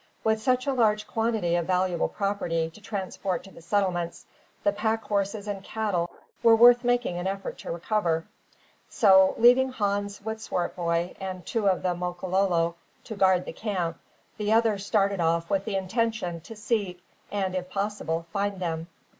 With 0.23 0.41
such 0.41 0.65
a 0.65 0.73
large 0.73 1.05
quantity 1.05 1.53
of 1.55 1.67
valuable 1.67 2.07
property 2.07 2.71
to 2.71 2.81
transport 2.81 3.43
to 3.43 3.51
the 3.51 3.61
settlements, 3.61 4.25
the 4.63 4.71
pack 4.71 5.03
horses 5.03 5.47
and 5.47 5.63
cattle 5.63 6.09
were 6.41 6.55
worth 6.55 6.83
making 6.83 7.19
an 7.19 7.27
effort 7.27 7.59
to 7.59 7.71
recover; 7.71 8.25
so, 8.89 9.35
leaving 9.37 9.69
Hans 9.71 10.19
with 10.25 10.41
Swartboy 10.41 11.13
and 11.19 11.45
two 11.45 11.67
of 11.69 11.83
the 11.83 11.93
Makololo 11.95 12.73
to 13.03 13.15
guard 13.15 13.45
the 13.45 13.53
camp, 13.53 13.99
the 14.39 14.51
others 14.53 14.83
started 14.83 15.19
off 15.19 15.51
with 15.51 15.65
the 15.65 15.75
intention 15.75 16.41
to 16.41 16.55
seek 16.55 17.03
and, 17.31 17.53
if 17.53 17.69
possible, 17.69 18.25
find 18.33 18.59
them. 18.59 18.87